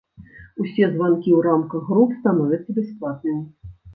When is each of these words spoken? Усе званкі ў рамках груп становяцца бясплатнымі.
Усе 0.63 0.87
званкі 0.93 1.29
ў 1.33 1.39
рамках 1.47 1.83
груп 1.91 2.15
становяцца 2.21 2.77
бясплатнымі. 2.81 3.43